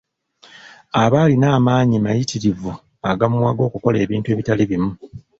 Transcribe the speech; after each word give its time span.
Aba 1.03 1.17
alina 1.23 1.47
amaanyi 1.57 1.95
mayitirivu 2.03 2.71
agamuwaga 3.11 3.61
okukola 3.67 3.97
ebintu 4.05 4.27
ebitali 4.29 4.63
bimu. 4.69 4.91